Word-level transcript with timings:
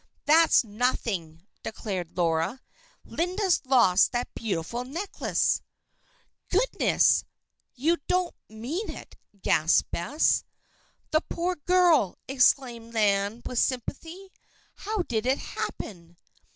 "That's 0.25 0.63
nothing," 0.63 1.43
declared 1.61 2.17
Laura. 2.17 2.59
"Linda's 3.05 3.61
lost 3.65 4.11
that 4.13 4.33
beautiful 4.33 4.83
necklace." 4.83 5.61
"Goodness! 6.49 7.23
you 7.75 7.97
don't 8.07 8.33
mean 8.49 8.89
it?" 8.89 9.15
gasped 9.43 9.91
Bess. 9.91 10.43
"The 11.11 11.21
poor 11.29 11.55
girl!" 11.67 12.17
exclaimed 12.27 12.95
Nan, 12.95 13.43
with 13.45 13.59
sympathy. 13.59 14.31
"How 14.73 15.03
did 15.03 15.27
it 15.27 15.37
happen?" 15.37 16.17